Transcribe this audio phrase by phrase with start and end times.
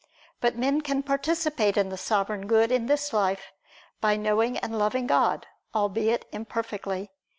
[0.39, 3.51] But men can participate in the Sovereign Good in this life,
[3.99, 7.11] by knowing and loving God, albeit imperfectly.